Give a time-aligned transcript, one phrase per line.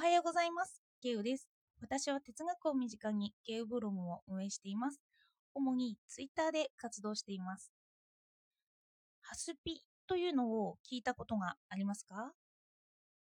[0.00, 0.80] はようございます。
[1.02, 1.48] ゲウです。
[1.80, 5.00] 私は哲学を身近にゲウブログを運営しています。
[5.54, 7.72] 主にツイッターで活動しています。
[9.22, 12.14] HSP というのを聞いたことがありますか？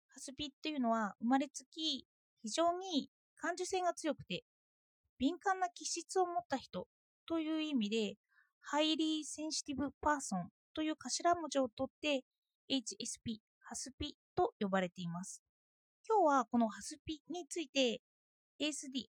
[0.09, 2.09] HSP っていうのは生まれつき
[2.43, 4.43] 非常に感受性が強くて
[5.21, 6.89] 敏感な気質を持った人
[7.29, 8.15] という意味で
[8.61, 12.25] Highly Sensitive Person という頭文字を取って
[12.69, 15.41] HSP、ハスピと呼ばれています。
[16.07, 18.03] 今日はこのハスピについて
[18.61, 19.07] ASD、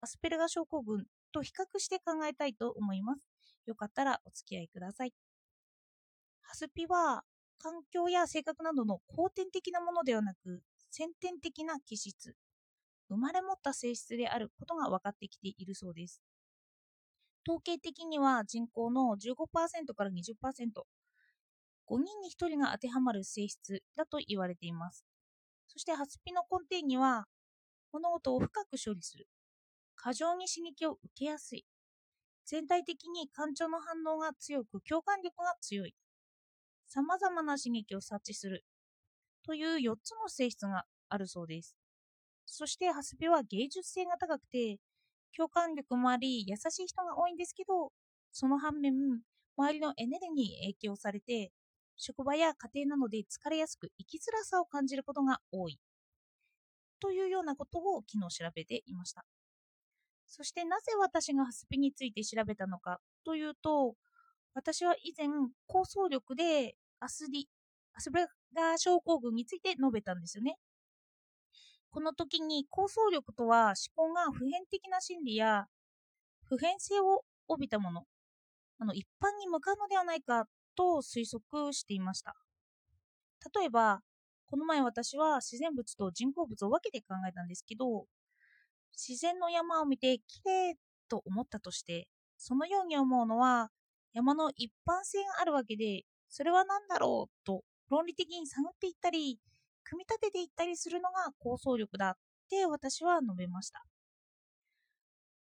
[0.00, 3.30] アスペルガ症候群と比較して考えたいと思います。
[3.66, 5.14] よかったらお付き合いください。
[6.42, 7.22] ハスピは
[7.58, 12.34] 環境や性格などの後天的なものではなく先天的な気質、
[13.08, 16.20] 生まれ持った性質であることが分かってきているそうです。
[17.48, 20.86] 統計的には人口の15%から20%、
[21.86, 25.04] 5人に1人が当てはまる性質だと言われています。
[25.72, 27.26] そしてハスピの根底には
[27.92, 29.28] 物事を深く処理する、
[29.94, 31.64] 過剰に刺激を受けやすい、
[32.44, 35.94] 全体的に感情の反応が強く共感力が強い、
[36.88, 38.64] さまざまな刺激を察知する。
[39.44, 41.76] という4つの性質があるそうです。
[42.46, 44.78] そしてハスピは芸術性が高くて
[45.36, 47.92] 共感力もあり優しい人が多いんですけど
[48.32, 48.94] その反面
[49.56, 51.52] 周りのエネルギーに影響されて
[52.00, 55.78] 職場や家庭などで疲れやすく生きづらさを感じることが多い。
[56.98, 59.24] というようなことを昨日調べていました。
[60.26, 63.96] そしてなぜ私がハスピについて調べたのかというと
[64.54, 65.28] 私は以前
[65.66, 67.42] 構想力でアスディ
[67.94, 70.56] アスベガー症候群について述べたんですよね。
[71.90, 75.66] この時に構想力とは思考が普遍的な心理や
[76.44, 78.04] 普遍性を帯びたもの
[78.78, 82.34] あの一般に向かうのではないかと推測していました。
[83.54, 84.02] 例えば
[84.46, 88.06] この前私は自然物と人工物を分けて考えたんですけど
[88.96, 90.74] 自然の山を見て綺麗
[91.08, 93.70] と思ったとしてそのように思うのは
[94.12, 99.38] 山の一般性があるわけでそれは何だろうと論理的に探っていったり
[99.84, 102.12] 組み立てていったりするのが構想力だっ
[102.50, 103.84] て私は述べました。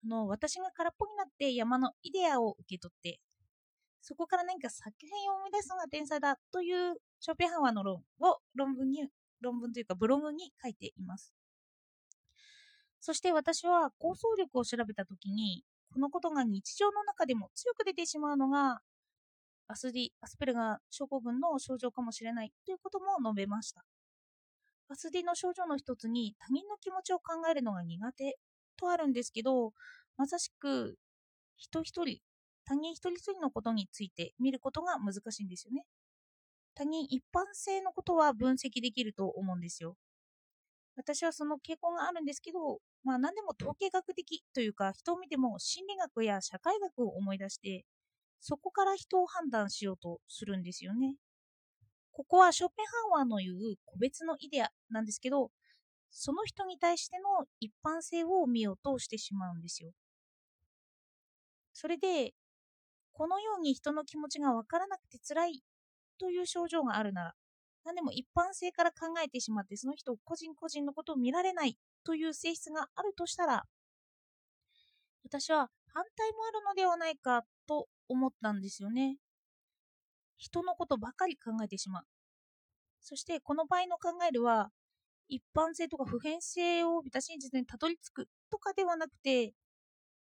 [0.03, 3.19] あの私が空っぽになって山のイデアを受け取って
[4.01, 9.07] そこから何か作品を生み出すのが天才だというショーペンハワーの論を論文に
[9.41, 11.33] 論文というかブログに書いています。
[13.01, 18.81] そして私は構想力を調べた時にこのことが日常の中でも強く出てしまうのが
[19.67, 23.83] アスディアスペルガー症候群の症状かもしれないということも述べました。
[24.89, 28.39] アスディの症状の一つに他人の気持ちを考えるのが苦手
[28.75, 29.71] とあるんですけど
[30.17, 30.97] まさしく
[31.57, 32.19] 人一人
[32.69, 35.85] 他人一人一人のことについて見ることが難しいんですよね。
[36.75, 39.97] 他人一般性のことは分析できると思うんですよ。
[40.95, 47.85] 私はその傾向があるんですけどまあ何でも統計学的というか人を見ても心理学や社会学を思い出して
[48.39, 51.15] そこから人を判断しようとするんですよね。
[52.11, 55.51] ここはショーペンハワーの言う個別のイデアなんですけど、
[56.11, 59.91] その人に対しての一般性を見ようとしてしまうんですよ。
[61.73, 62.33] それで、
[63.19, 65.61] このように人の気持ちがわからなくて辛い
[66.21, 67.33] という症状があるなら、
[67.83, 71.75] 何でも一般性から考えてしまって、その人個人個人のことを見られない
[72.05, 73.65] という性質があるとしたら、
[75.25, 79.17] 私は反対もあるのではないかと思ったんですよね。
[80.37, 82.03] 人のことばかり考えてしまう。
[83.01, 84.69] そしてこの場合の考えるは
[85.27, 89.51] 一般性とか普遍性を帯びた真実にたどり着くとかではなくて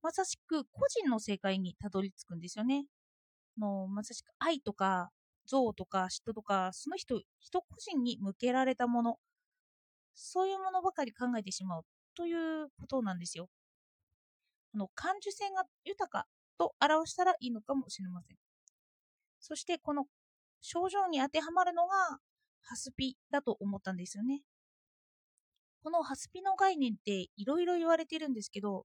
[0.03, 2.87] まさしく個人の正解にたどり着くんですよね。
[3.59, 5.11] のまさしく愛とか
[5.50, 9.16] 憎とか嫉妬とかその人人個人に向けられたもの
[10.15, 11.83] そういうものばかり考えてしまう
[12.15, 13.49] ということなんですよ。
[14.75, 16.27] あの感受性が豊か
[16.59, 18.37] と表したらいいのかもしれません。
[19.41, 20.06] そしてこの
[20.60, 22.19] 症状に当てはまるのが
[22.62, 24.43] ハスピだと思ったんですよね。
[25.83, 28.84] このハスピの概念っていろいろ言われてるんですけど、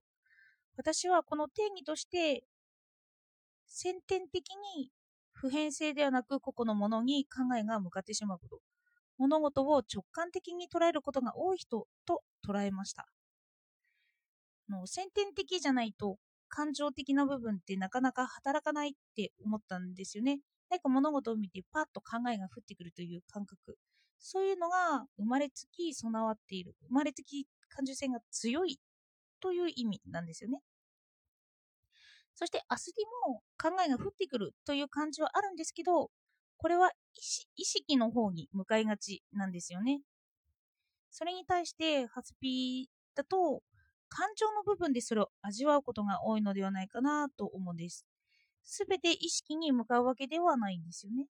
[0.76, 2.44] 私はこの定義として
[3.66, 4.90] 先天的に
[5.32, 8.60] 普遍性ではなく個々のものに考えが向かってしまうこと、
[9.18, 13.06] 物事を直感的に捉えることが多い人と捉えました。
[14.70, 16.16] の先天的じゃないと
[16.48, 20.40] 感情的な部分ってなかなか働かないって思ったんですよね。
[20.70, 23.76] 何か物事を見てパッと考えが降ってくるという感覚。
[24.18, 26.74] そういうのが生まれつき備わっている。
[26.88, 28.78] 生まれつき感受性が強い
[29.40, 30.60] という意味なんですよね。
[32.34, 36.10] そしてアスディも考えが降ってくるという感じはあるんですけど、
[36.58, 36.90] これは
[37.56, 40.00] 意識の方に向かいがちなんですよね。
[41.10, 43.62] それに対してハスピーだと
[44.08, 48.06] 感情の部分でそれを味わうことが多いのではないかなと思うんです。
[48.62, 51.26] すべて意識に向かうわけではないんですよね。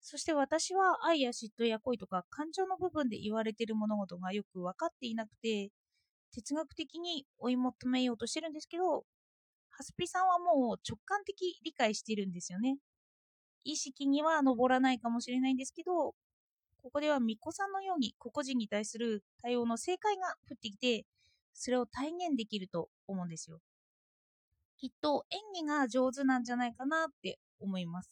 [0.00, 5.70] そして私は愛や嫉妬や恋とか感情の部分で言われている物事がよく分かっていなくて
[6.32, 9.04] 哲学的に追い求めようとしてるんですけど
[9.70, 12.78] ハスピさんはもう直感的理解してるんですよね。
[13.64, 16.14] 意識には上らないかもしれないんですけど
[16.82, 21.04] ここでは巫女さんのように個々人に対する対応の正解が降ってきて
[21.52, 23.60] それを体現できると思うんですよ。
[24.78, 28.10] きっと演技が上手なんじゃないかなって思います。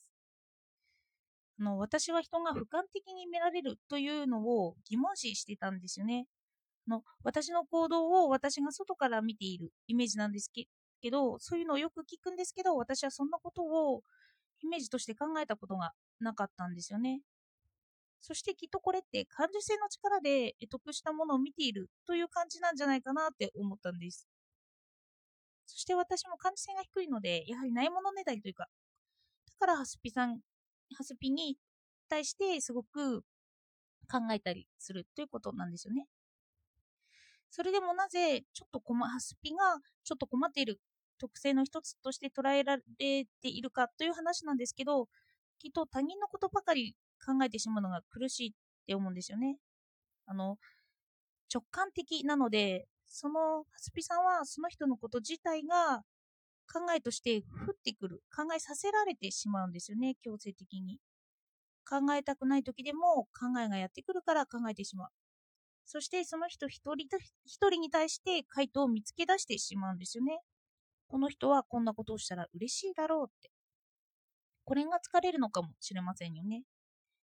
[1.59, 6.27] あの私は人が俯瞰的に見られるというのを疑問視してたんですよね。
[6.89, 14.03] の私の行動を私が外から見ているイメージなんですけど、そういうのをよく聞くんですけど、私はそんなことを
[14.61, 17.21] イメージとして考えたことがなかったんですよね。
[18.21, 24.27] そしてきっとこれって感受性の力で得したものを見ているという感じなんじゃないかなって思ったんです。
[25.67, 28.67] そして私も感受性が低いので、やはりないものねだりというか、
[29.61, 30.41] だからハスピさん、
[30.97, 31.57] ハスピに
[32.09, 33.23] 対してすごく
[34.11, 36.07] 考えたりするということなんですよね。
[37.57, 40.79] それでもなぜ、ちょっと困、ハスピがちょっと困っている
[41.17, 45.09] 特性の一つとして捉えられているかという話なんですけど、
[45.59, 46.95] きっと他人のことばかり
[47.25, 48.53] 考えてしまうのが苦しいっ
[48.87, 49.57] て思うんですよね。
[50.27, 50.59] あの、
[51.51, 56.03] 直感的なので、そのハスピさんはその人のこと自体が
[56.71, 61.01] 考えとして降ってくる、考えさせられてしまうんですよね、強制的に。
[61.89, 65.11] 考えたくない時でも考えがやってくるから考えてしまう。
[65.87, 67.07] そしてその人一人
[67.45, 70.41] 一人に対して回答を見つけ出してしまうんですよね。
[71.09, 73.51] この人はこんなことをしたら嬉しいだろうって。
[74.65, 76.65] これが疲れるのかもしれませんよね。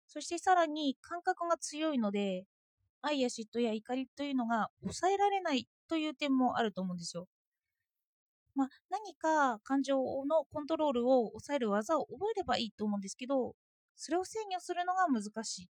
[0.08, 2.46] そしてさらに感覚が強いので、
[3.02, 7.28] 愛や嫉妬や怒りというのが抑えられないという点もあると思うんですよ。
[8.56, 13.56] まあ、何か感情のコントロールを抑える技を覚えればいいと思うんですけど、
[13.96, 15.70] それを制御するのが難しい。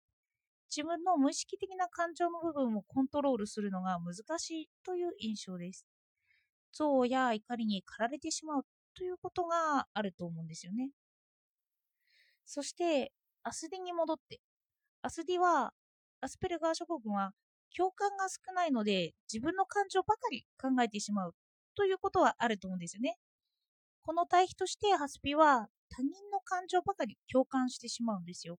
[0.76, 5.86] 自分の無意識的な感情の部分をコントロールするのが難しいという印象です。
[6.78, 10.92] 憎悪や怒りに駆られてしまうということがあると思うんですよね。
[12.46, 13.12] そして、
[13.44, 14.40] ASDに戻って、
[15.02, 15.74] ASDは、
[16.22, 17.34] アスペルガー症候群は
[17.76, 21.36] 共感が少ないので自分の感情ばかり考えてしまう
[21.76, 23.18] ということはあると思うんですよね。
[24.04, 28.58] この対比としてハスピは他人の感情ばかり共感してしまうんですよ。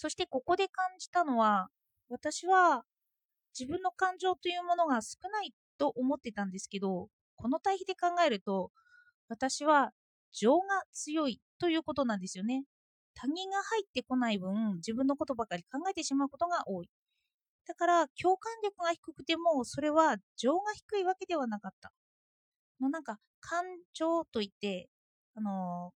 [0.00, 1.70] そしてここで感じたのは、
[2.08, 2.84] 私は
[3.58, 8.70] 自分の感情というものが少ないと思ってたんですけど、この対比で考えると、
[9.28, 9.90] 私は
[10.32, 12.62] 情が強いということなんですよね。
[13.16, 16.88] 他人が入ってこない分、自分のことばかり考えてしまうことが多い。
[17.66, 21.90] だから、共感力が低くても、それは情が低いわけではなかった。
[22.80, 23.64] のなんか、感
[23.94, 24.88] 情といって、
[25.34, 25.92] あの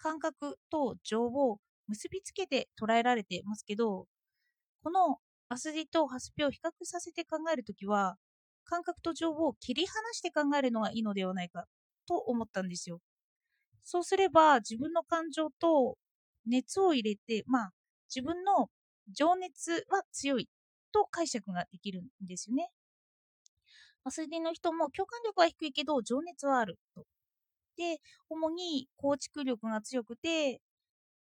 [0.00, 4.06] ー、感覚と情を結びつけて捉えられてますけど、
[4.82, 5.18] この
[5.48, 8.16] アスリとハスピを比較させて考えるときは、
[8.64, 11.66] 感覚と情報を切り離して考えるのがいいのではないか
[12.06, 13.00] と思ったんですよ。
[13.84, 15.98] そうすれば自分の感情と
[16.46, 17.72] 熱を入れて、まあ
[18.14, 18.70] 自分の
[19.08, 20.48] 情熱は強い
[20.92, 22.70] と解釈ができるんですよね。
[24.04, 27.04] アスリの人も共感力は低いけど情熱はあると。
[27.76, 30.60] で、主に構築力が強くて、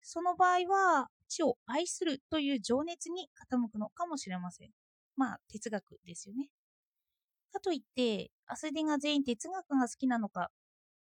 [0.05, 4.71] その場合は地を愛するという情熱に傾くのかもしれません。
[5.17, 6.51] まあ、哲学ですよね。
[7.53, 10.51] かといって、アスディが全員哲学が好きなのか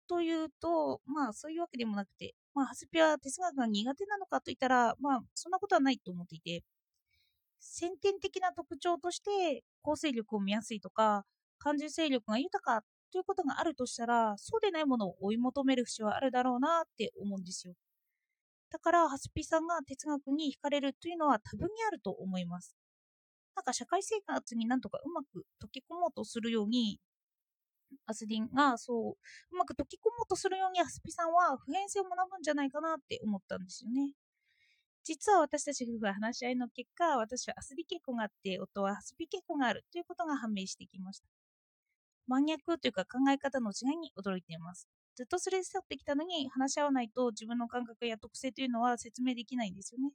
[0.09, 6.64] というと、まあ、そういうわけでもなくて、まあ、ハスピは哲学が苦手なのかといったら、まあ、そんなことはないと思っていて、
[7.61, 11.25] 先天的な特徴として構成力を見やすいとか、
[11.59, 12.82] 感受性力が豊か
[13.12, 17.75] ということがあるとしたら、そうでないものを追い求める節はあるだろうなって思うんですよ。
[18.71, 22.77] だから、ハスピさんが哲学に惹かれるというのは多分にあると思います。
[23.57, 27.00] なんか社会生活になんとかうまく溶け込もうとするように、
[28.07, 34.12] アスディンがそう、うまく溶け込もうとするように、ハスピさんは普遍性を学ぶんじゃないかなって思ったんですよね。
[35.03, 41.27] 実は私たち夫婦は話し合いの結果、私はアスリ結婚があって、夫はハスピ結婚があるということが判明してきました。
[42.29, 44.87] 真逆というか考え方の違いに驚いています。
[45.17, 50.12] ずっとすれ去ってきたのに話し合わないと自分の感覚や特性というのは説明できないんですよね。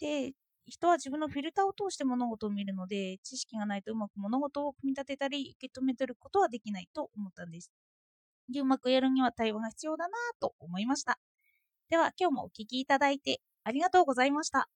[0.00, 0.32] で、
[0.66, 7.70] 人は自分のフィルターを通して物事を見るので、知識がないとうまく物事を組み立てたり、受け止めてることはできないと思ったんです。
[8.52, 11.18] で、うまくやるには対話が必要だなと思いました。
[11.90, 14.68] では、今日もお聴きいただいてありがとうございました。